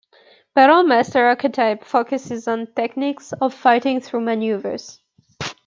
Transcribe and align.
Battle 0.55 0.81
Master 0.85 1.25
archetype 1.25 1.83
focuses 1.85 2.47
on 2.47 2.65
techniques 2.73 3.33
of 3.33 3.53
fighting 3.53 4.01
through 4.01 4.21
maneuvers. 4.21 4.99